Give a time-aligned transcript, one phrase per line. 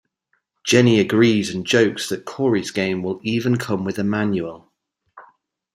[0.65, 4.73] Jenny agrees and jokes that Corey's game will even come with a manual.